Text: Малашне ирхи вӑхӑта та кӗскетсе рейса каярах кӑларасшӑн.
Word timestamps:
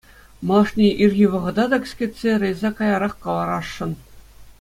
Малашне 0.47 0.87
ирхи 1.03 1.27
вӑхӑта 1.31 1.65
та 1.71 1.77
кӗскетсе 1.83 2.31
рейса 2.41 2.69
каярах 2.77 3.13
кӑларасшӑн. 3.21 3.91